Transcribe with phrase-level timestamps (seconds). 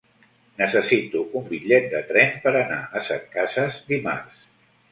[0.61, 4.53] Necessito un bitllet de tren per anar a Setcases dimarts.